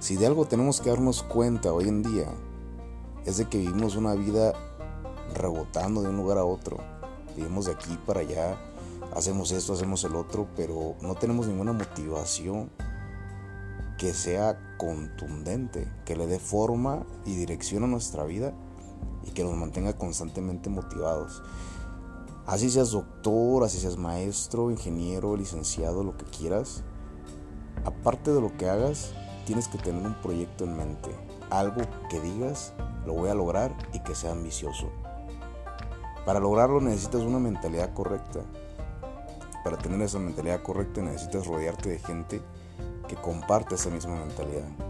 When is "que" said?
0.80-0.88, 3.50-3.58, 13.98-14.14, 16.06-16.16, 19.32-19.44, 26.16-26.24, 28.56-28.66, 29.68-29.78, 32.08-32.20, 34.00-34.14, 43.08-43.16